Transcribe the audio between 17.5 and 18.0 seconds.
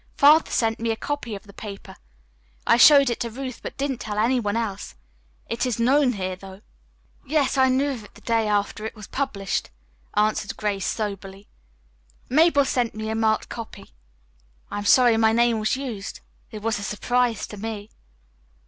me."